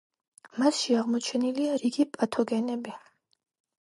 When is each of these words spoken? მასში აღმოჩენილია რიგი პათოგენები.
მასში 0.61 0.95
აღმოჩენილია 1.01 1.75
რიგი 1.85 2.07
პათოგენები. 2.19 2.97